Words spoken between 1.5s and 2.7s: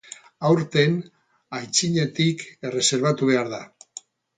aitzinetik